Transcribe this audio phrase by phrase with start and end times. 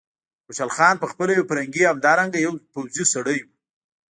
[0.45, 3.47] خوشحال خان په خپله یو فرهنګي او همدارنګه یو پوځي سړی و.